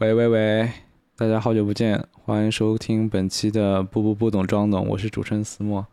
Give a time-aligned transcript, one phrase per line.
[0.00, 0.72] 喂喂喂，
[1.14, 5.86] 大家好久不见，欢迎收听本期的不不不懂装懂，我是主持人思墨。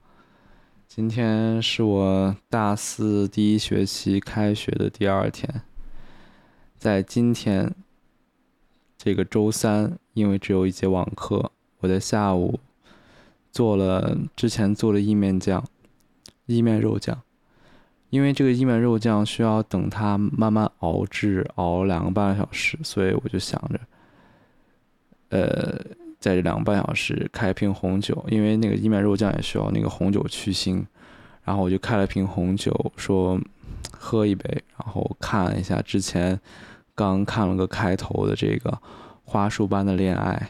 [0.88, 5.62] 今天是我大四第一学期开学的第二天，
[6.80, 7.76] 在今天
[8.98, 12.60] 这个周三，因为只有一节网课，我在下午
[13.52, 15.64] 做了之前做的意面酱，
[16.48, 17.22] 意面肉酱。
[18.10, 23.80] 因为这个意面肉酱需要等它慢慢熬制，熬两个半小时，所以我就想着，
[25.32, 25.76] 呃，
[26.20, 30.84] 在这两个半小时开一瓶红酒，因为那个意面肉酱也需要那个红酒去腥，
[31.44, 33.40] 然后我就开了瓶红酒，说
[33.92, 36.40] 喝一杯，然后看了一下之前
[36.94, 38.78] 刚看了个开头的这个
[39.24, 40.50] 花束般的恋爱，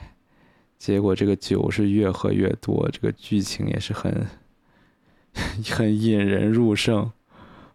[0.77, 4.27] 结果这个酒是越喝越多，这个剧情也是很
[5.69, 7.11] 很引人入胜。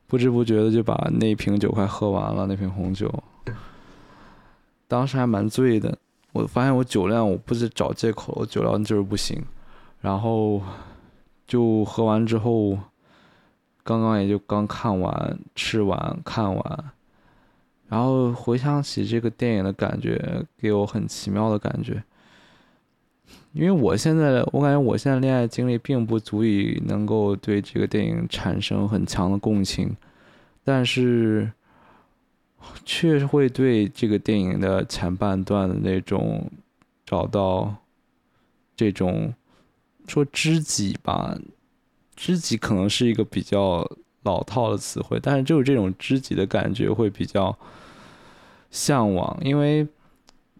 [0.09, 3.13] 不知不觉的就把那瓶酒快喝完了，那瓶红酒，
[4.87, 5.99] 当时还蛮醉的。
[6.37, 9.43] 我发现我酒量，我不是找借口，我酒量就是不行。
[10.01, 10.63] 然后
[11.47, 12.79] 就喝完之后，
[13.83, 16.85] 刚刚也就刚看完、吃完、看完，
[17.89, 22.03] 然后回想起这个电影的感觉，给我很奇妙的感觉。
[23.53, 29.97] 因为我现在，我感觉我现在恋爱经历并不足以能够对这个电影产生很强的共情，
[30.63, 31.51] 但是，
[32.85, 36.51] 却会对这个电影的前半段的那种
[37.05, 37.75] 找到
[38.77, 39.33] 这种
[40.07, 41.37] 说知己吧，
[42.15, 43.89] 知己可能是一个比较
[44.23, 47.57] 老套的词汇，但是就是这种知己的感觉会比较
[48.71, 49.87] 向往，因为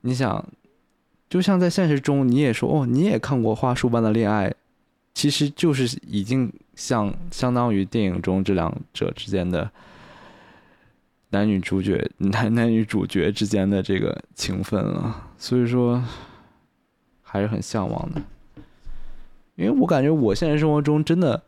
[0.03, 0.45] 你想。
[1.29, 4.55] 就像在现实中，你也说哦，你也看过花束般的恋爱，
[5.13, 9.69] 其实就是已经像相当于电影中这两者之间的
[11.31, 15.31] 男女主角、男 男女主角之间的这个情分了。
[15.37, 16.03] 所以说，
[17.23, 18.23] 还是很向往的。
[19.57, 21.43] 因为我感觉我现实生活中真的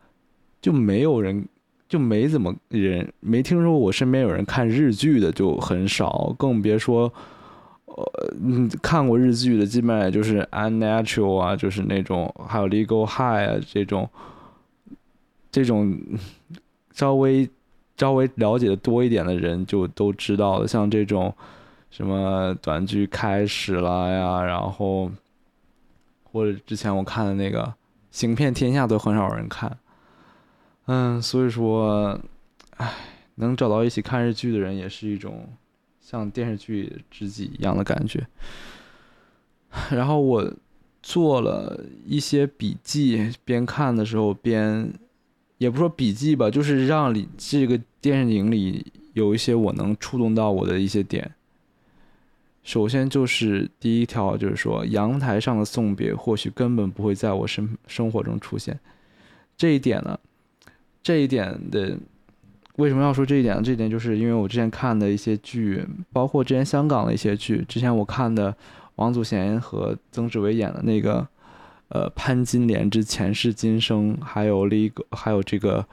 [0.61, 1.47] 就没有人，
[1.87, 7.11] 就没怎么人没听说过我身边有人看日剧的就很少，更别说。
[7.85, 11.03] 呃，嗯，看过日剧的基本上也就是《Unnatural》
[11.37, 14.09] 啊，就是那种，还有《Legal High》啊这种，
[15.51, 15.99] 这种
[16.93, 17.49] 稍微
[17.99, 20.67] 稍微了解的多一点的人就都知道了。
[20.67, 21.31] 像这种
[21.91, 25.11] 什么短剧开始了呀，然后
[26.23, 27.63] 或者之前我看的那个
[28.09, 29.77] 《行骗天下》都很少人看。
[30.87, 32.19] 嗯，所以说，
[32.77, 32.91] 唉，
[33.35, 35.47] 能找到一起看日剧的人也是一种。
[36.01, 38.25] 像电视剧知己一样的感觉，
[39.93, 40.51] 然后我
[41.03, 44.91] 做了一些笔记，边看的时候边，
[45.59, 51.31] 也不说笔记吧，就是让里这个电影里有一些我能触动到我的一些点。
[52.63, 58.79] 首先就是第一条，就是说阳台上的送别或许根本不会在我生生活中出现，
[59.55, 60.19] 这一点呢，
[61.03, 61.95] 这一点的。
[62.75, 63.61] 为什么要说这一点呢？
[63.61, 67.61] 这一点就是因为我之前看的一些剧，包括之前香港的一些剧。
[67.67, 68.55] 之前我看的
[68.95, 71.27] 王祖贤和曾志伟演的那个，
[71.89, 75.81] 呃，《潘金莲之前世今生》，还有另一个，还有这个《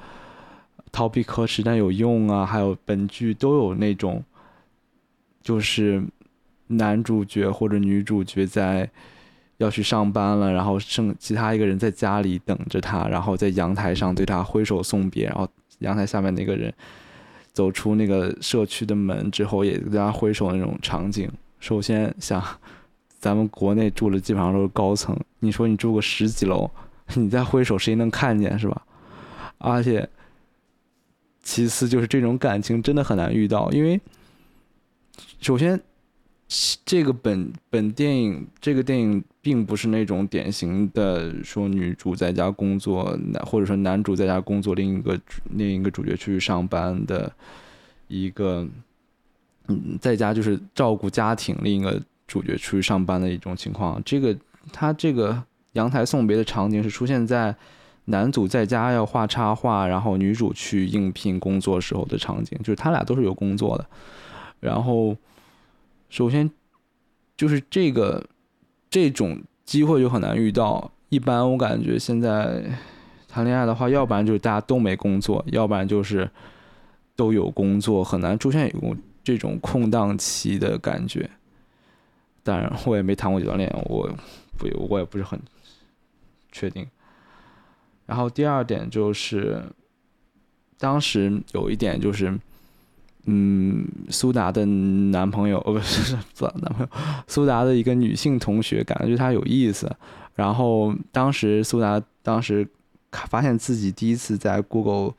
[0.92, 4.22] 逃避可耻但有用》啊，还有本剧都有那种，
[5.42, 6.02] 就是
[6.68, 8.88] 男主角或者女主角在
[9.58, 15.48] 要去上班了，然后剩其他一个人在家里等着他，然后在阳台上对他挥手送别，然后。
[15.80, 16.72] 阳台下面那个人
[17.52, 21.30] 走出那个社区的门之后，也跟他挥手那种场景。
[21.60, 22.42] 首先，想
[23.26, 26.70] 咱们国内住的基本上都是高层，你说你住个十几楼，
[27.14, 28.86] 你再挥手，谁能看见是吧？
[29.58, 30.08] 而且，
[31.42, 34.00] 其次就是这种感情真的很难遇到，因为
[35.40, 35.80] 首先。
[36.84, 45.20] 这个本本电影，这个电影并不是那种典型的说女主在家工作，男或者说男主在家工作，另一个
[45.50, 47.32] 另一个主角去上班的
[48.06, 48.64] 一个，
[49.66, 54.02] 嗯，在家就是照顾家庭，另一个主角出去上班的一种情况。
[54.04, 54.36] 这个
[54.72, 55.42] 他这个
[55.72, 57.54] 阳台送别的场景是出现在
[58.06, 63.86] 男主在家要画插画，然后女主去应聘工作时候的场景，就是他俩都是有工作的，
[64.60, 65.16] 然后。
[66.08, 66.48] 首先，
[67.36, 68.24] 就是这个
[68.88, 70.92] 这种机会就很难遇到。
[71.08, 72.62] 一般我感觉现在
[73.28, 76.30] 谈恋爱的话，要不然就是大家都没工作，要不然就是
[77.16, 81.28] 都有工作，很难出现有这种空档期的感觉。
[82.46, 84.08] 当然，我也没谈过几段恋爱，我
[84.56, 85.38] 不我也不是很
[86.52, 86.86] 确定。
[88.06, 89.62] 然后第二点就是，
[90.78, 92.38] 当时有一点就是。
[93.28, 96.88] 嗯，苏达的男朋友，哦，不是 不是男朋友，
[97.26, 99.90] 苏达的一个女性同学，感觉对他有意思。
[100.36, 102.64] 然后当时苏达当时
[103.10, 105.12] 发现自己第一次在 Google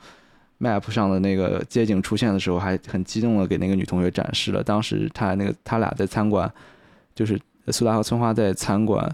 [0.61, 4.63] Map 上的那个街景出现的时候，还很激动的给那个女同学展示了。
[4.63, 6.49] 当时他那个他俩在餐馆，
[7.17, 7.37] 就是
[7.67, 9.13] 苏达和村花在餐馆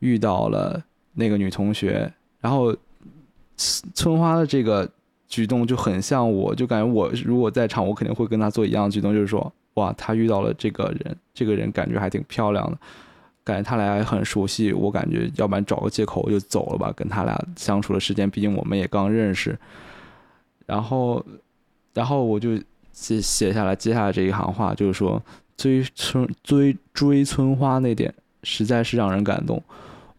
[0.00, 0.82] 遇到了
[1.12, 2.74] 那个女同学，然后
[3.94, 4.90] 村花的这个。
[5.28, 12.76] 举动就很像我，就感觉我如果在场，我肯定会跟她做一样的举动，就是说，哇，她遇到了这个人，这个人感觉还挺漂亮的，
[13.42, 19.58] 感觉他俩也很熟悉，我感觉要不然找个借口就走了吧，跟他俩相处的时间，毕竟我们也刚认识。
[20.66, 21.24] 然后，
[21.94, 22.50] 然后我就
[22.92, 25.22] 写写下来接下来这一行话，就是说，
[25.56, 28.12] 追春追追春花那点
[28.42, 29.62] 实在是让人感动，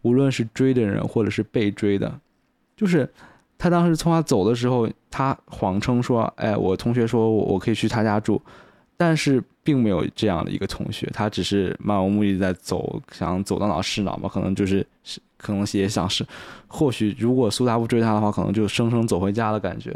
[0.02, 2.20] 无论是追的人或者是被追的，
[2.76, 3.08] 就是。
[3.56, 8.42] 他当时从他走的时候，他谎称说：“哎，我同学说我我可以去他家住，
[8.96, 14.84] 但是并没有这样的一个同学，他只是漫无目的在走，想走到哪是哪嘛，可能就是，
[15.38, 16.26] 可能也想是，
[16.66, 19.90] 或许如果苏达不追他的话，可能就生生走回家的感觉。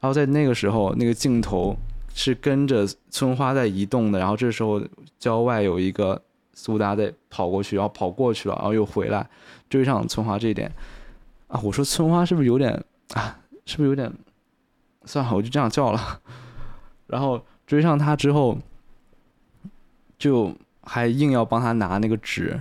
[0.00, 1.74] 然后在那个时候，那个镜头
[2.18, 4.82] 是跟着村花在移动的，然后这时候
[5.20, 6.20] 郊外有一个
[6.52, 9.24] 苏达在跑过去，然后跑过去了，然后又回来
[9.70, 10.68] 追上村花这一点。”
[11.46, 12.72] 啊，我说村花是不是有点
[13.14, 13.38] 啊？
[13.66, 14.12] 是不是有点？
[15.04, 16.20] 算了，我就这样叫了。
[17.06, 18.58] 然后追上他之后，
[20.18, 22.60] 就还硬要帮他拿那个纸，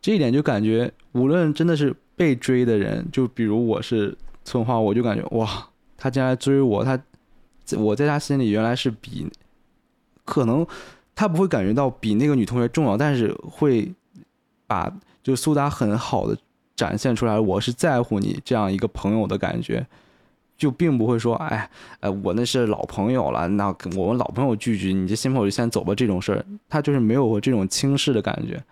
[0.00, 6.98] 这一点就感觉，无论真的是被追的人，就比如我是村花，我就感觉哇，他竟然追我，他
[7.78, 9.26] 我在他心里原来是比，
[10.24, 10.66] 可能
[11.14, 13.92] 他不会感觉到比那个女同学重要，但是会
[14.66, 14.92] 把
[15.22, 16.36] 就苏达很好的。
[16.76, 19.86] 展现出来我是在乎你这样一个朋友的感觉，
[20.58, 21.70] 就并不会说，哎，
[22.00, 25.94] 哎，我那是老朋友了，那我们老朋友聚聚，你这新朋友就先走吧。
[25.94, 28.62] 这种事儿，他就是没有这种轻视的感觉，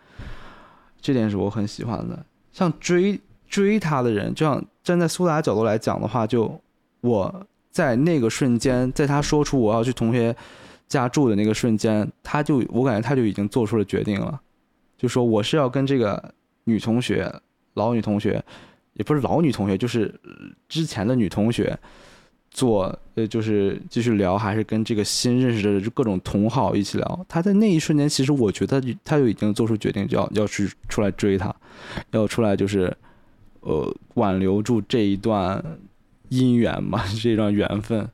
[1.01, 2.27] 这点是我很喜欢的。
[2.53, 3.19] 像追
[3.49, 6.61] 追他的人，就像站在苏达角度来讲的话，就
[7.01, 10.35] 我在那个瞬间，在他说出我要去同学
[10.87, 14.41] 家住的那个瞬间，他就我感觉他就已经做出了决定了，
[14.97, 16.33] 就说我是要跟这个
[16.65, 17.31] 女同学。
[17.75, 18.41] 老女同学，
[18.93, 20.15] 也不是老女同学，就是
[20.69, 21.77] 之前的女同学，
[22.53, 27.27] 做呃，就是继续聊，还是跟这个新认识的各种同好一起聊。
[27.29, 31.53] 他在那一瞬间，其实我觉得他就已经做出决定，就要要去出来追她，
[32.13, 32.97] 要出来就是
[33.63, 35.61] 呃挽留住这一段
[36.31, 38.09] 姻缘嘛，这段缘分。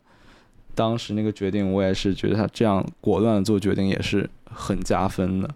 [0.74, 5.50] 当时那个决定，我也是觉得他这样果断的做决定也是很加分的。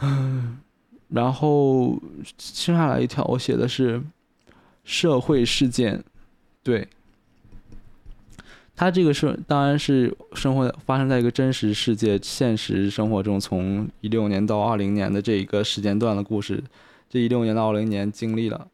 [0.00, 0.58] 嗯。
[1.10, 2.00] 然后
[2.38, 4.02] 剩下来一条，我写的是
[4.82, 6.02] 社会事件，
[6.62, 6.88] 对，
[8.74, 16.64] 他这个是当然是生活发生在一个真实世界、现实生活中，从一六年到二零年的这一个时间段的故事。
[17.08, 18.66] 这一六年到二零年经历了，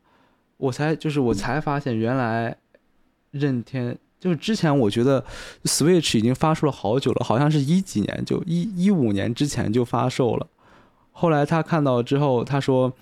[0.60, 2.54] 我才就是我才发现，原来
[3.30, 5.24] 任天就是之前我觉得
[5.64, 10.46] Switch 已经发售了好久了，好像是一几年就一一五年之前就发售了。
[11.12, 12.92] 后来他看到之后，他说：“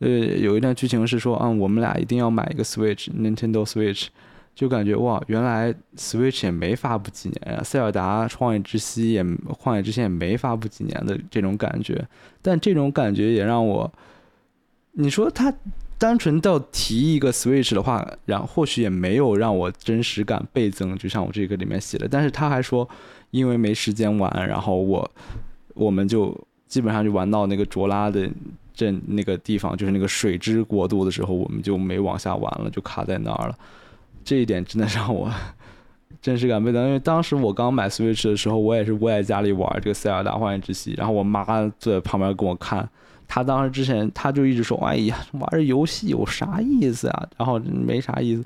[0.00, 4.08] 呃，有一段剧情是说，嗯，我们俩一定要买一个 Switch，Nintendo Switch。”
[4.54, 9.24] 就感觉哇，原来 Switch 也没发布几年啊，《塞尔达：创野之息》也
[9.60, 12.06] 《旷野之息》也没发布几年的这种感觉。
[12.40, 13.92] 但这种感觉也让我，
[14.92, 15.52] 你说他
[15.98, 20.96] 单纯到提一个 Switch 的话，然后或许也没有让我真实感倍增。
[20.98, 22.88] 就像我这个里面写的，但是他还说，
[23.30, 25.10] 因为没时间玩，然后我
[25.74, 26.36] 我们就。
[26.66, 28.28] 基本上就玩到那个卓拉的
[28.72, 33.56] 镇那个地方，就是那个水之国度的时候，我们就没往下玩了，就卡在那儿了。
[34.24, 35.30] 这一点真的让我
[36.20, 41.44] 真实感倍增，因为当时我刚买 Switch 的时候，我也是窝在家里玩这个《塞尔达荒野之息》，然后我妈
[41.78, 42.88] 坐在旁边跟我看。
[43.26, 47.28] 他当时之前他就一直说：“哎呀，玩游戏有啥意思啊？
[47.36, 48.44] 然后没啥意思，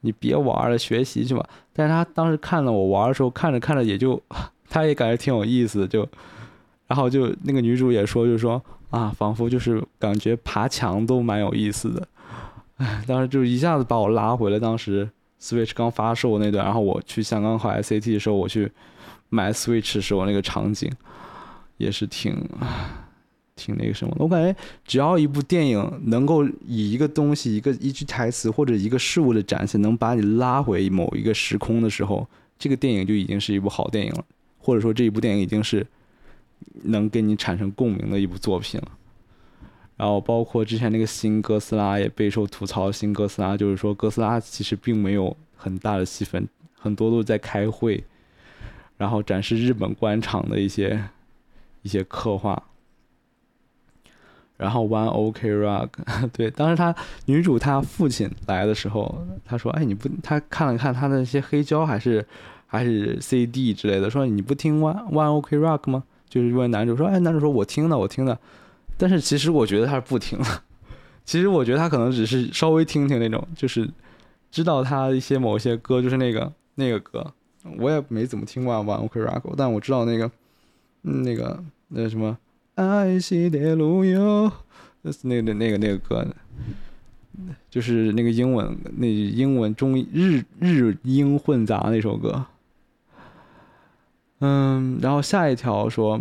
[0.00, 4.20] 你别玩了，学习去吧。”但是他当时看了我玩的时候，看着看着也就，
[4.68, 6.08] 他也感觉挺有意思，就。
[6.86, 12.08] 然后就那个女主也说，就说啊，仿佛就是感觉爬墙都蛮有意思的，
[12.78, 15.06] 哎，当时就一下子把我拉回了当时
[15.38, 18.72] Switch 刚发售那段，然后我去香港考 SAT 的时候，我去
[19.28, 20.90] 买 Switch 时候那个场景，
[21.76, 22.34] 也是挺
[23.58, 24.16] 挺那个什么。
[24.18, 32.26] 我感觉只要一部电影能够以一个东西、一个一句台词或者一个事物的展现，能把你拉回某一个时空的时候，
[32.58, 34.24] 这个电影就已经是一部好电影了，
[34.58, 35.86] 或者说这一部电影已经是。
[36.82, 38.90] 能跟你产生共鸣的一部作品了，
[39.96, 42.90] 然后包括之前那个新哥斯拉也备受吐槽。
[42.90, 48.02] 新哥斯拉就是说，哥斯拉其实并没有很大的戏份，很多都在开会。
[48.96, 51.00] 然后展示日本官场的一些
[51.82, 52.60] 一些刻画。
[54.58, 55.88] 然后 One OK Rock，
[56.34, 56.94] 对，当时他
[57.26, 62.26] 女主她父亲来的时候，他说：“哎，你不？”他看了看他那些黑胶还是
[62.66, 68.36] 还是 CD 之类的，说：“你不听 One One OK Rock 吗？”就是问男主说：“哎，男主说我听的，我听的。”
[68.98, 70.44] 但是其实我觉得他是不听了。
[71.24, 73.88] 其实我觉得他可能只是稍微听听那种，就是
[74.50, 77.32] 知道他一些某些歌，就是那个那个歌，
[77.78, 80.28] 我也没怎么听过 One OK Rock，但我知道那个
[81.02, 82.36] 那个那什么。
[82.78, 84.52] 爱惜的路哟，
[85.22, 86.24] 那个那个那个歌，
[87.68, 92.46] 就是那个英文那英文中日日英混杂那首歌。
[94.38, 96.20] 嗯，然后下一条说，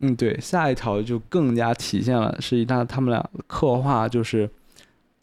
[0.00, 4.50] 嗯，对，下一条就更加体现了是一他他们俩刻画就是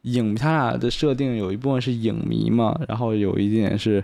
[0.01, 4.03] 影他俩的设定有一部分是影迷嘛，然后有一点是。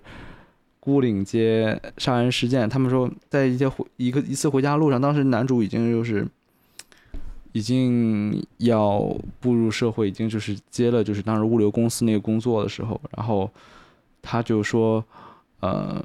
[0.80, 6.26] 孤岭街杀人事件，他们说在一些回一个一次回家路上，当时男主已经就是
[7.52, 9.00] 已经要
[9.40, 13.50] 步入社会，已经就是接了就是当时物流公司那个工作的时候，然后
[14.22, 15.04] 他就说，
[15.60, 16.04] 呃，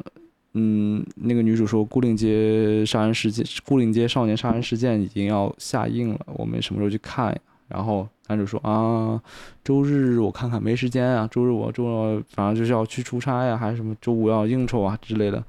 [0.54, 7.38] 嗯，那个女主说孤岭街杀人事件，孤岭街少年杀人事件已经要下映了，我们什么时候去看呀？
[7.68, 8.08] 然后。
[8.26, 9.20] 男主说啊，
[9.62, 11.84] 周日我看看没时间啊，周日我周
[12.16, 15.44] 日反正就是要去出差呀，还是什么周五要应酬啊之类的。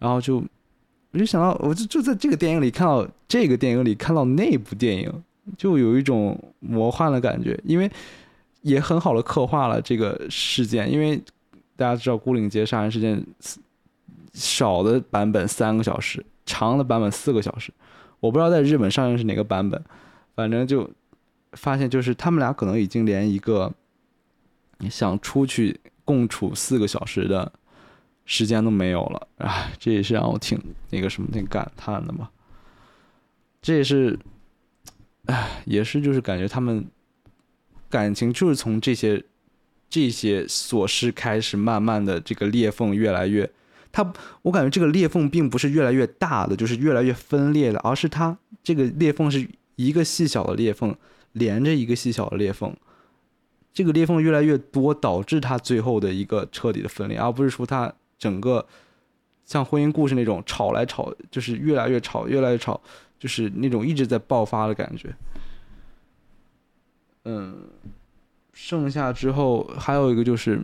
[0.00, 0.42] 然后就
[1.12, 5.22] 我就想到，我就就在这个电影里看到这个电影里看到那部电影，
[5.56, 7.88] 就有一种魔幻的感觉，因为
[8.62, 10.92] 也很好的刻画了这个事件。
[10.92, 11.16] 因为
[11.76, 13.24] 大家知道孤岭街杀人事件，
[14.32, 17.72] 少的版本三个小时，长的版本四个小时。
[18.18, 19.80] 我不知道在日本上映是哪个版本，
[20.34, 20.90] 反正就。
[21.56, 23.72] 发现就是他们俩可能已经连一个
[24.90, 27.50] 想出去共处四个小时的
[28.24, 30.60] 时间都没有了，哎，这也是让我挺
[30.90, 32.28] 那个什么挺感叹的嘛。
[33.62, 34.18] 这也是，
[35.24, 36.86] 哎，也是就是感觉他们
[37.88, 39.24] 感情就是从这些
[39.88, 43.50] 这些琐事开始，慢慢的这个裂缝越来越，
[43.90, 50.94] 他我感觉这个裂缝并不是越来越大的，就是越来越分裂的，而是它这个裂缝是一个细小的裂缝。
[51.36, 52.74] 连着一个细小的裂缝，
[53.70, 58.66] 这个裂缝越来越多，导致它最后的一个彻底的分裂，而不是说它整个
[59.44, 62.80] 像婚姻故事那种吵来吵，就是越来越吵，越来越吵，
[63.18, 65.14] 就是那种一直在爆发的感觉。
[67.24, 67.54] 嗯，
[68.54, 70.58] 剩下之后还有一个就是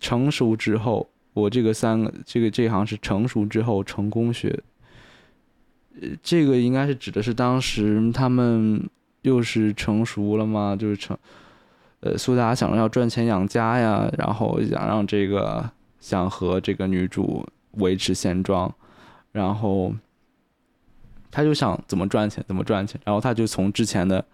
[0.00, 4.60] 成熟之后，我这个三个这个这行是成熟之后成功学，
[6.20, 8.90] 这个应该是指的是当时他们。
[9.22, 10.76] 又是成熟了吗？
[10.78, 11.16] 就是成，
[12.00, 18.74] 呃，苏达想要赚钱养家呀，然后想让这个想和这个女主维持现状，
[19.32, 19.94] 然后
[21.30, 24.24] 他就想怎么赚钱怎么赚钱，然后他就从之前的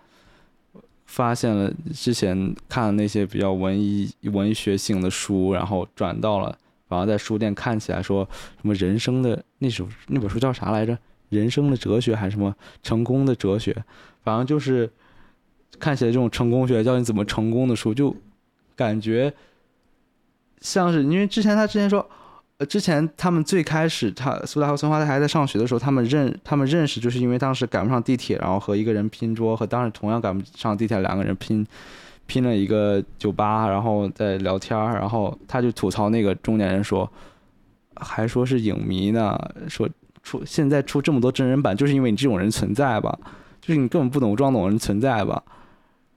[1.07, 6.57] 发现了之前看那些比较文艺文学性的书，然后转到了，
[6.89, 8.29] 然后在书店看起来说
[8.61, 10.97] 什么人生的那首那本书叫啥来着？
[11.29, 13.77] 人生的哲学还是什么成功的哲学？
[14.27, 14.91] 反正就是
[15.79, 18.13] 看起来这种成功学教你怎么成功的书，就
[18.75, 19.33] 感觉
[20.61, 22.05] 像是因为之前他之前说，
[22.59, 31.65] 呃，之前他们最开始他苏达和孙花他还在上学的时候，他们认他们认识就是因为当时赶不上地铁，然后和一个人拼桌，和当时同样赶不上地铁两个人拼
[32.27, 37.09] 拼了一个酒吧，然后在聊天然后他就吐槽那个中年人说，
[37.95, 39.89] 还说是影迷呢，说
[40.25, 43.17] 出现在出这么多真人版，就是因为你这种人存在吧。
[43.67, 45.43] 就是你根本不懂装懂人存在吧，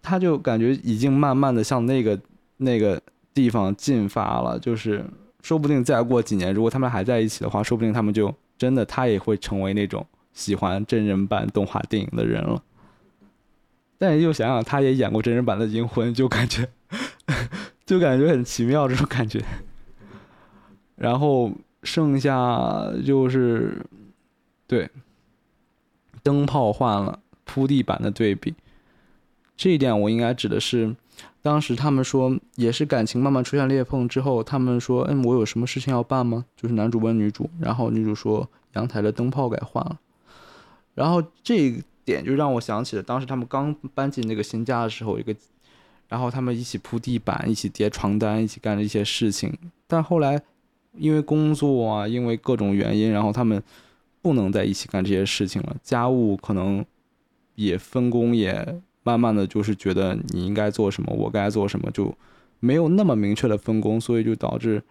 [0.03, 2.19] 他就感觉已经慢慢的向那个
[2.57, 3.01] 那个
[3.33, 4.59] 地方进发了。
[4.59, 5.03] 就是
[5.41, 12.61] 说不定再过几年，如果他们还在一起的话，说不定他们就真的他也会成为那种喜欢真人版动画电影的人了。
[13.97, 16.69] 但又想想，他也演过真人版的《银魂》，就感觉
[17.83, 19.43] 就感觉很奇妙这种感觉。
[20.95, 21.51] 然后
[21.81, 23.83] 剩下就是
[24.67, 24.87] 对
[26.21, 27.19] 灯泡换了。
[27.49, 28.53] 铺地板的对比，
[29.57, 30.95] 这一点我应该指的是，
[31.41, 36.45] 当时他们说也是感情慢慢出现裂缝之后，他们说，嗯，我有什么事情要办吗？
[36.55, 39.99] 就是男主问女主，然后女主说阳台的灯泡该换了，
[40.93, 45.35] 然后这一点就让我想起了当时他们刚搬进那个新家的时候，一个，
[46.07, 49.51] 然后他们一起铺地板，一起叠床单，一起干了一些事情，
[49.87, 50.39] 但后来
[50.93, 53.63] 因为工作啊，因为各种原因，然后他们
[54.21, 56.85] 不能在一起干这些事情了，家务可能。
[57.59, 62.15] 也分工也慢慢的就是觉得你应该做什么，我该做什么，就
[62.61, 64.81] 没有那么明确的分工，所以就导致，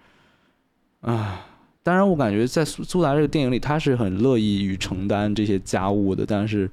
[1.01, 1.47] 啊，
[1.83, 6.27] 当然，我感觉在苏苏达这个电影里，他是很乐意于承担这些家务的。
[6.27, 6.71] 但是，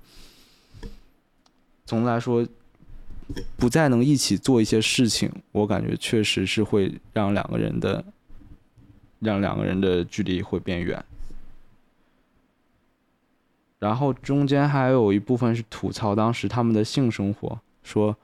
[1.86, 2.46] 总的来说，
[3.56, 8.04] 不再能一起做一些事情，我感觉确实是会让两个人的，
[9.20, 11.02] 让两个人的距离会变远。
[13.86, 18.18] 然后中间还有一部分是吐槽当时他们的性生活，说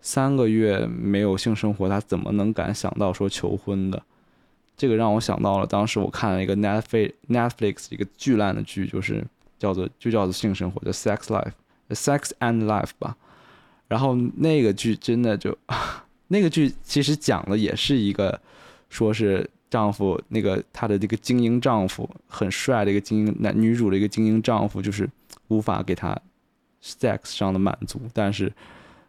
[0.00, 4.00] 三个月没有性生活，他怎么能敢想到说求婚的？
[4.76, 9.26] 这个让我想到了当时我看了一个 Netflix Netflix 一个巨烂的剧，就是
[9.58, 13.16] 叫做就叫做性生活，叫 Sex Life，Sex and Life 吧。
[13.88, 15.58] 然后那个剧真的就，
[16.28, 18.40] 那个剧其实讲的也是一个，
[18.88, 25.08] 说是丈夫那个他的这个精英丈夫很帅的一个精英男女主的一个精英丈夫，就是
[25.48, 26.16] 无法给他
[26.82, 28.52] sex 上的满足，但是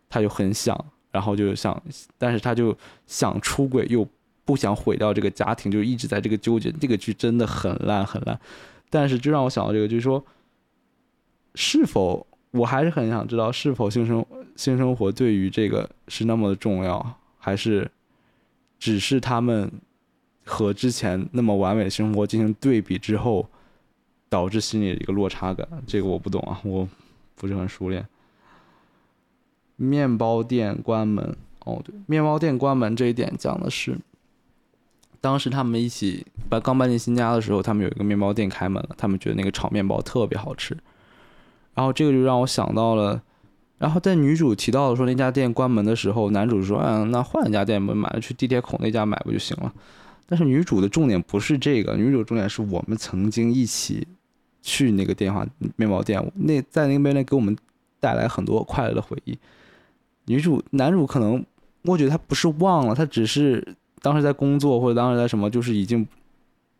[0.10, 0.74] 他就很想，
[1.12, 1.84] 然后就想，
[2.17, 4.08] 但是他就想出轨又。
[4.46, 6.70] 不想毁掉这个家庭，就一直在这个纠结。
[6.74, 8.38] 这个剧真的很烂很烂，
[8.89, 10.22] 但是就让我想到这个，就是说，
[11.55, 14.25] 是否我还是很想知道，是否性生
[14.58, 17.89] 性生活对于这个是那么的重要，还是
[18.77, 19.72] 只是他们
[20.46, 23.48] 和之前那么完美的生活进行对比之后，
[24.30, 25.68] 导致心里的一个落差感？
[25.88, 26.88] 这个我不懂啊，我
[27.36, 28.06] 不是很熟练。
[29.76, 31.36] 面包店关门，
[31.66, 33.98] 哦对，面包店关门这一点讲的是。
[35.20, 40.78] 当时他们一起搬刚搬进新家的时候，他们有一个面包店开门了，他们觉得那个炒面包特别好吃，
[41.74, 43.22] 然后这个就让我想到了，
[43.78, 49.74] 然后在女主提到说那家店关门的时候，男主说，嗯，那换一家店吧，买去地铁口那家买不就行了？
[50.27, 54.08] 但是女主的重点不是这个，女主重点是我们曾经一起
[54.62, 57.56] 去那个电话面包店，那在那边呢给我们
[58.00, 59.38] 带来很多快乐的回忆。
[60.25, 61.46] 女主男主可能
[61.84, 63.75] 我觉得他不是忘了，他只是。
[64.03, 66.06] 当时在工作或者当时在什么，就是已经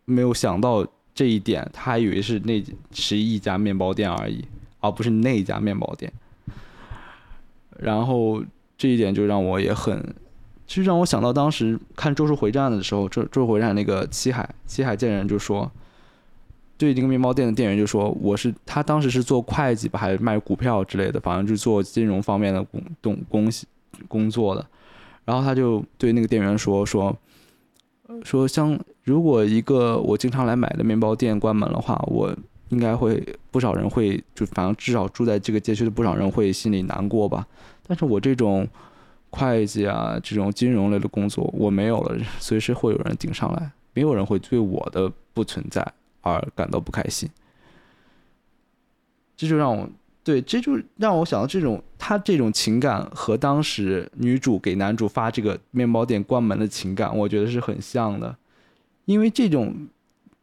[0.04, 4.44] 没有想到这一点，他还以为是那是一家面包店而已，
[4.80, 6.12] 而不是那一家面包店。
[7.78, 8.44] 然后
[8.76, 10.14] 这一点就让我也很，
[10.66, 15.70] 其实让我想到当时看《咒术回战》的时候，《咒咒术回战》那个七海七海剑人就说，
[16.76, 23.52] 对那个面包店的店员就说，我是他当时是做会计吧，还是卖股票之类的，反正就是做金融方面的工动工
[24.08, 24.66] 工作的。
[25.24, 27.16] 然后他就对那个店员说说，
[28.22, 32.34] 说像如果一个我经常来买的面包店关门的话，我
[32.70, 37.46] 应该会不少人会就反正至少住在这个街区的不少人会心里难过吧。
[37.86, 38.66] 但是我这种
[39.34, 45.86] 会计啊这种金融类的工作我没有了， 随时会有人顶上来，没有人会对我的不存在
[46.20, 47.28] 而感到不开心。
[49.36, 49.88] 这就让我。
[50.22, 58.34] 对，这就让我想到这种他这种情感和当时女主给男主发这个面包店关门的情感，我觉得是很像的。
[59.04, 59.86] 因为这种，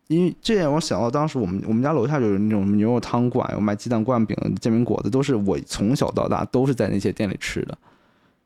[0.06, 7.76] 因为这让我想到当时我们我们家楼下就有那种牛肉汤馆，有卖鸡蛋灌饼、煎饼果子，都是我从小到大都是在那些店里吃的。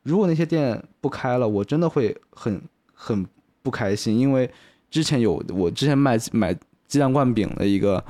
[0.06, 2.60] 如果那些店不开了，我真的会很
[2.94, 3.26] 很
[3.62, 4.48] 不开心，因为
[4.90, 8.02] 之前有我之前卖买鸡蛋灌饼的一个。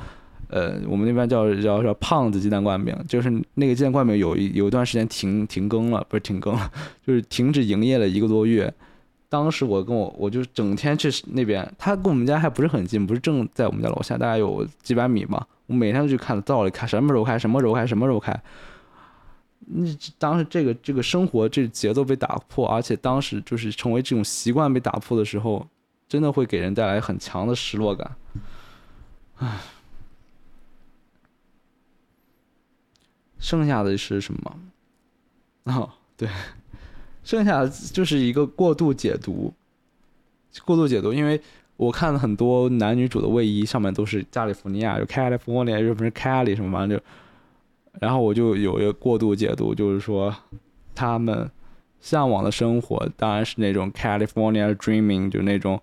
[0.48, 6.70] 呃，我们那边叫叫叫胖子鸡蛋灌饼，就是那个鸡蛋灌饼有一有一段时间停停更了，不是停更了，
[7.04, 8.72] 就是停止营业了一个多月。
[9.28, 15.44] 当时我跟我我就整天去那边，他跟我们家还不是很近，不是正在我们家楼下，大概有几百米嘛。
[15.66, 18.40] 我每天都去看到底开什么时候开，什么时候开，什么时候开。
[19.66, 19.86] 那
[20.18, 25.66] 当时这个这个生活这节奏被打破，而且当时就是成为这种习惯被打破的时候，
[26.08, 28.16] 真的会给人带来很强的失落感。
[29.38, 29.58] 唉。
[33.38, 34.58] 剩下的是什么？
[35.64, 36.28] 哦，对，
[37.22, 39.52] 剩下的就是一个过度解读，
[40.64, 41.12] 过度解读。
[41.12, 41.40] 因为
[41.76, 47.04] 我看了很多男女主的卫衣，上面都是加利福尼亚，就 California，又不是 Cali 什么，反正就，
[48.00, 50.34] 然后我就有一个过度解读，就是说
[50.94, 51.50] 他们
[52.00, 55.80] 向往的生活当然是那种 California dreaming，就那种。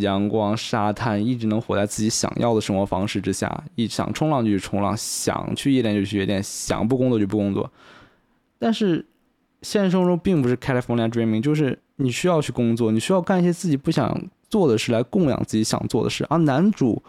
[0.00, 3.62] 阳光、沙滩，一直能活在自己想要的生活方式之下。
[3.76, 7.70] 一想冲浪就去冲浪，想去夜店就去夜店，想不工作就不工作。
[8.58, 9.06] 但是
[9.62, 16.26] 现实生活中并不是 California dreaming，就是你需要去工作，你需要干一些自己不想做的事来供养自己想做的事。
[16.28, 17.00] 而男主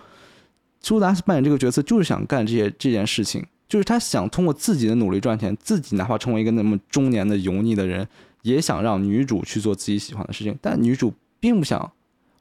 [0.79, 8.05] 苏达斯扮演这个角色，就是想干这些这件事情，就是他想通过自己的努力赚钱，自己哪怕成为一个那么中年的油腻的人，
[8.41, 10.57] 也想让女主去做自己喜欢的事情。
[10.61, 11.91] 但女主并不想。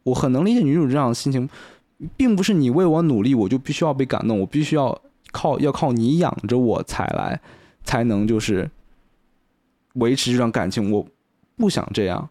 [0.05, 1.47] 我很能理解女主这样的心情，
[2.17, 4.99] 并不是你为我努力，我就必须要被感动，我必须要
[5.33, 7.39] 靠要靠你养着我才来，
[7.85, 8.71] 才能就是
[9.95, 10.91] 维持这段感情。
[10.91, 11.07] 我
[11.57, 12.31] 不想这样，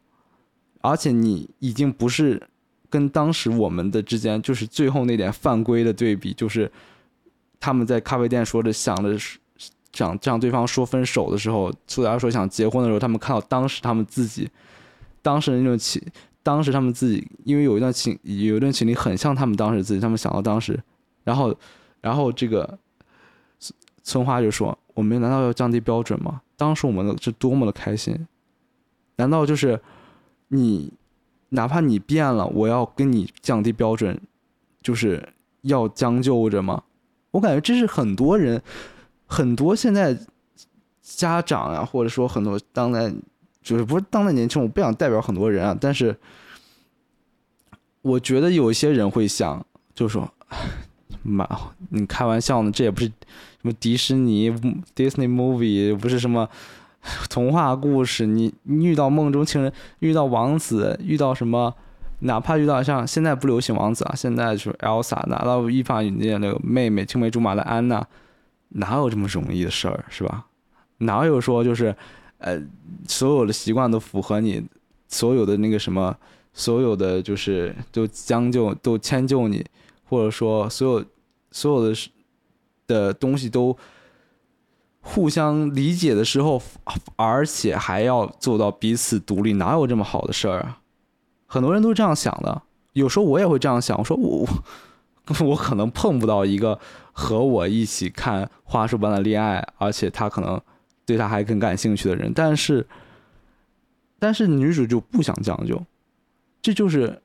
[0.82, 2.42] 而且你已经不是
[2.90, 6.72] 跟当时我们的之间，就是最后那点犯规的对比，就是
[7.60, 9.18] 他们在咖啡店说着想着
[9.92, 14.50] 想让对方说分手的时候，苏达说想结婚的时候，他们看到当时他们自己
[15.22, 16.02] 当时的那种情，
[16.44, 20.82] 当时他们自己因为有一段情有一段情侣很像他们当时自己，他们想到当时，
[21.24, 21.56] 然后
[22.02, 22.78] 然后这个
[24.04, 26.42] 村花就说：“我们难道要降低标准吗？
[26.56, 28.28] 当时我们的是多么的开心，
[29.16, 29.80] 难道就是
[30.50, 30.94] 你？”
[31.52, 34.20] 哪怕你变了，我要跟你降低标准，
[34.82, 35.30] 就是
[35.62, 36.84] 要将就着吗？
[37.32, 38.62] 我感觉这是很多人，
[39.26, 40.18] 很多现在
[41.02, 43.12] 家长啊，或者说很多当代，
[43.62, 46.16] 就是不是当代年轻，我不想代表很多人啊，但是
[48.02, 50.32] 我觉得有些人会想，就说，
[51.24, 51.48] 妈，
[51.90, 52.72] 你开玩笑呢？
[52.72, 53.14] 这也不是什
[53.62, 54.52] 么迪士尼
[54.96, 56.50] Disney movie，不是什么。
[57.30, 61.74] 童话故事，你你遇到梦中情人，遇到王子，遇到什么，
[62.20, 68.06] 哪怕遇到像现在不流行王子啊，现在就是 Elsa 拿到一发引荐那个妹妹青梅竹马的安娜，
[68.70, 70.46] 哪有这么容易的事儿是吧？
[71.00, 71.96] 哪有说就是，
[72.40, 72.62] 呃，
[73.08, 74.66] 所有的习惯都符合你，
[75.08, 76.16] 所有的那个什么，
[76.54, 79.66] 所有的就是都将就都迁就你，
[80.04, 81.06] 或者说所有
[81.52, 81.96] 所有的
[82.88, 83.78] 的东西都。
[85.10, 86.62] 互相理解的时候，
[87.16, 90.80] 而且还要做到彼此独立，哪有这么好的事儿啊？
[91.48, 92.62] 很多人都是这样想的。
[92.94, 94.48] 有时候我也会这样想，我说我
[95.44, 96.80] 我可能碰不到一个
[97.12, 100.62] 和我一起看花束般的恋爱，而且他可能
[101.06, 102.32] 对他还更感兴趣的人。
[102.34, 102.86] 但是，
[104.20, 105.84] 但是女主就不想将就，
[106.62, 107.22] 这就是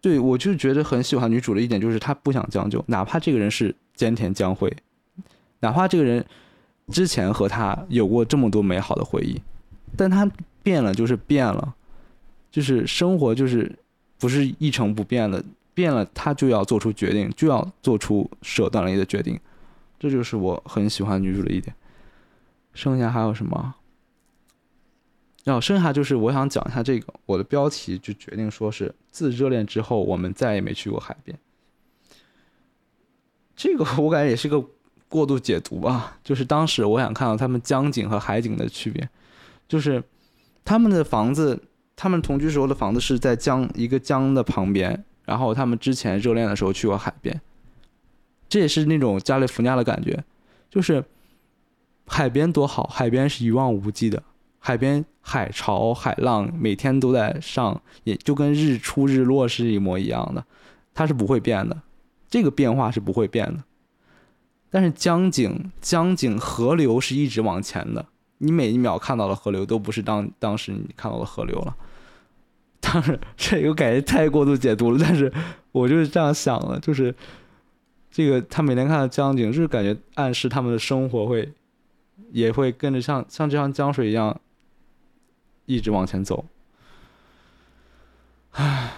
[0.00, 4.76] 对我就觉得很喜欢女主的一点，就是她不想将就，哪怕这个人是菅田将晖，
[5.60, 6.24] 哪怕这个人。
[6.90, 9.40] 之前和他有过这么多美好的回忆，
[9.96, 10.28] 但他
[10.64, 11.74] 变了就是变了，
[12.52, 13.76] 就是生活就是
[14.20, 19.36] 不是一成不变的，变了他就要做出决定，就要做出舍断离的决定，
[19.98, 21.74] 这就是我很喜欢女主的一点。
[22.72, 23.74] 剩下还有什么？
[25.42, 31.36] 然后剩下就是我想讲一下这个，我的标题就决定说是自热恋之后我们再也没去过海边。
[33.56, 34.64] 这个我感觉也是个。
[35.08, 39.06] 过度解读吧，就是当时我想看到他们江景和海景的区别，
[39.68, 40.02] 就是
[40.64, 41.62] 他们的房子，
[41.94, 47.40] 他们同居时候的房子是在江一个江的旁边，然后他们之前热恋的时候去过海边，
[48.48, 50.24] 这也是那种加利福尼亚的感觉，
[50.70, 51.04] 就是
[52.06, 54.22] 海边多好，海边是一望无际的，
[54.58, 60.44] 海边海潮海浪每天都在上，也就跟日出日落是一模一样的，
[60.92, 61.82] 它是不会变的，
[62.28, 63.62] 这个变化是不会变的。
[64.70, 68.06] 但是江景江景河流是一直往前的，
[68.44, 71.76] 你每一秒看到的河流都不是当当时你看到的河流了。
[72.82, 75.32] 当然这个感觉太过度解读了，但是
[75.70, 77.14] 我就是这样想的，就是
[78.10, 81.52] 这个他每天看到江景，就是感觉暗示他们的生活会
[82.32, 84.40] 也会跟着像像这样江水一样
[85.66, 86.44] 一直往前走。
[88.50, 88.92] 唉，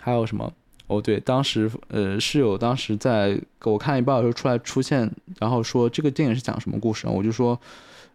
[0.00, 0.52] 还有什么？
[0.90, 7.06] 哦，对，当时呃室友当时在给我看一半的时候出来出现，然后说这个电影是讲什么故事？
[7.06, 7.56] 我就说，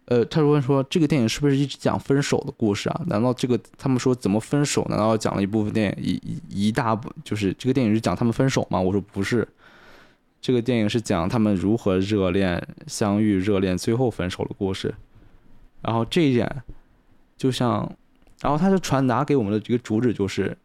[0.04, 3.00] 呃，他就问说这个电影是不是一直讲分手的故事啊？
[3.06, 4.86] 难道这个他们说怎么分手？
[4.90, 8.78] 难道讲了一部分电影一一大部就是这个电影是讲他们分手吗？
[8.78, 9.48] 我说不是，
[10.42, 14.94] 这个电影是讲他们如何热恋、相遇、热恋，最后分手的故事。
[15.80, 16.62] 然后这一点
[17.38, 17.90] 就像，
[18.42, 20.58] 然后他就传达给我们的一个主旨就是，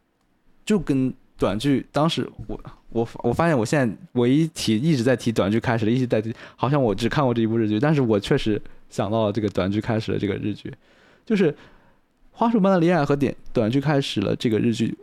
[0.66, 1.14] 就跟。
[1.42, 10.72] 短剧当时我我我发现我现在唯一提一直在提短剧开始了，一直在提，好像我只看过这一部日剧，但是我确实想到了这个短剧开始了这个日剧，
[11.26, 11.50] 就是
[12.30, 14.96] 《花束般的恋爱》和点短剧开始了这个日剧。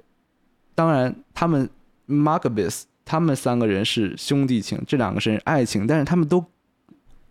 [0.73, 1.69] 当然，他们
[2.07, 6.45] Markabis 他们三个人是兄弟情，这两个是爱情，但是他们都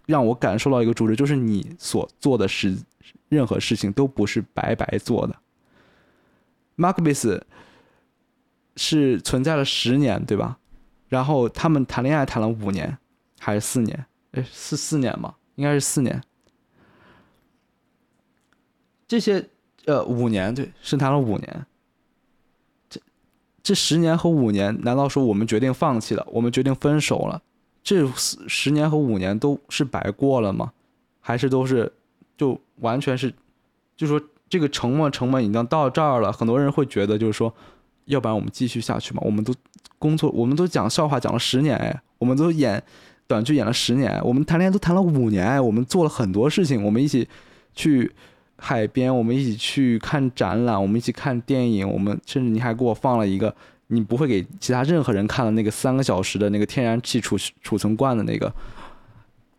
[0.05, 2.77] 让我感受到一个主旨，就是你所做的事
[3.31, 5.35] 任何事情都不是白白做的。
[6.77, 7.41] Markabis。
[8.79, 10.57] 是存在了十年，对吧？
[11.09, 12.97] 然后他们谈恋爱谈了五年，
[13.41, 14.07] 还是四年？
[14.33, 15.35] 哎，是四年吗？
[15.57, 16.23] 应该是四年。
[19.09, 19.49] 这些
[19.87, 21.67] 呃，五年对，是谈了五年。
[22.89, 23.01] 这
[23.63, 26.25] 这十年和五年，难道说我们决定放弃了？
[26.31, 27.43] 我们决定分手了？
[27.83, 30.73] 这十年和五年都是白过了吗？
[31.21, 31.91] 还是都是
[32.37, 33.35] 就完全是，
[33.97, 36.31] 就说这个沉没成本已经到这儿了？
[36.33, 37.53] 很多人会觉得，就是说。
[38.09, 39.23] 要不然我们继续下去嘛？
[39.25, 39.55] 我们都
[39.99, 42.83] 工作，我们都讲笑话讲了十年哎，我们都演
[43.27, 47.29] 短剧演了十年，我们谈恋爱都谈了五年哎，我们做了很多事情，我们一起
[47.75, 48.11] 去
[48.57, 53.55] 海边，我们一起去看展览，我们一起看电影，我们甚至你还给我放了一个
[53.89, 58.53] 你不会给其他任何人看的那个三个小时的那个天然气储储存罐的那个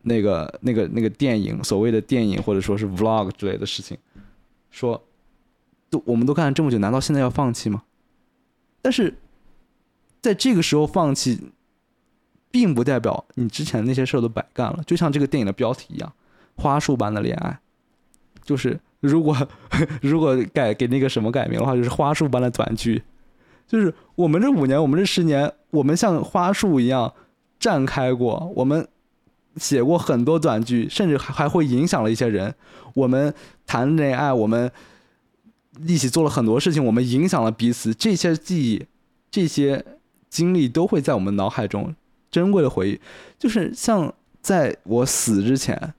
[0.04, 3.98] 那个那个那个电影，所谓的电影或者说是 vlog 之类的事情，
[4.72, 5.02] 说
[5.90, 7.84] 都我们都干了这么久，难道现在要放弃吗？
[8.82, 9.14] 但是
[10.22, 11.52] 在这个时候放弃，
[12.52, 14.82] 并不代表你之前那些事儿都白干了。
[14.86, 16.14] 就像这个电影的标题一样，
[16.62, 17.50] 《花束般的恋爱》，
[18.44, 19.36] 就是如果
[20.02, 23.04] 如果改给那个什么改名的话，就是花束般的短剧。
[23.68, 27.14] 就是我们这五年，我们这十年，我们像花束一样
[27.60, 28.88] 绽开过，我们
[29.58, 32.56] 写过很多短剧，甚至还还会影响了一些人。
[32.94, 33.34] 我们
[33.66, 34.72] 谈恋爱，我们。
[35.86, 37.94] 一起做了很多事情，我们影响了彼此。
[37.94, 38.86] 这些记忆、
[39.30, 39.86] 这些
[40.30, 41.96] 经历都会在我们脑海中
[42.32, 43.00] 珍贵的回忆。
[43.38, 45.94] 就是像在我死之前，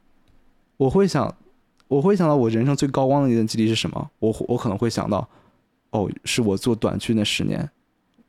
[0.77, 1.35] 我会想，
[1.89, 4.11] 我会想到我人生最高光的一段经历是什么？
[4.19, 5.27] 我我可能会想到，
[5.91, 7.71] 哦，是我做短剧那十年，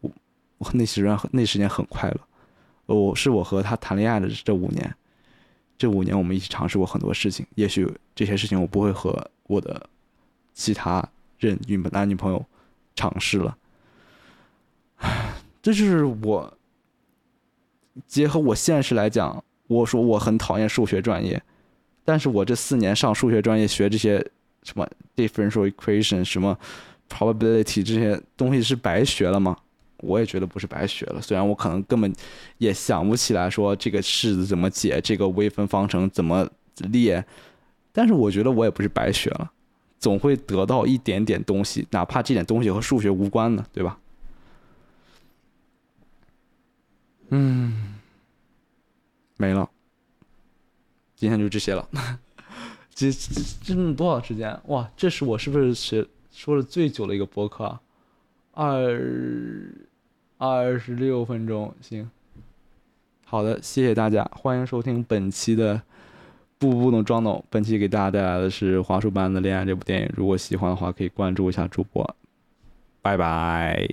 [0.02, 0.12] 我
[0.60, 2.20] 我那时间那十年很快乐。
[2.86, 4.94] 我是我和他谈恋爱的这五年，
[5.78, 7.46] 这五年我们一起尝试过很多事情。
[7.56, 9.90] 也许这些事情我不会和我的
[10.54, 11.04] 其他。
[11.42, 12.46] 任女男女朋友
[12.96, 13.58] 尝试了，
[15.62, 16.58] 这就是我
[18.08, 21.42] 结合我现实来讲，我说我很讨厌数学专业，
[22.06, 24.26] 但是我这四年上数学专业学这些
[24.64, 26.58] 什么 differential equation 什么
[27.10, 29.58] probability 这些东西是白学了吗？
[29.98, 32.12] 我也觉得不是白学了，虽然我可能根本
[32.60, 36.48] 也想不起来说这个式子怎么解，这个微分方程怎么
[36.90, 37.24] 列，
[37.92, 39.52] 但是我觉得我也不是白学了。
[40.02, 44.00] 总会得到一点点东西，哪怕这点东西和数学无关呢，对吧？
[47.30, 48.00] 嗯，
[49.38, 49.70] 没了，
[51.16, 51.88] 今天就这些了。
[52.94, 54.60] 这这这多少时间？
[54.66, 57.80] 哇，这是我是不是学说了最久的一个播客？
[58.54, 59.00] 二
[60.38, 62.10] 二十六分钟，行。
[63.24, 65.84] 好的，谢谢大家，欢迎收听本期的。
[66.62, 70.10] 不不懂装懂，本期给大家带来的是《华硕班的恋爱》这部电影。
[70.16, 72.16] 如果喜欢的话，可以关注一下主播。
[73.02, 73.84] 拜拜。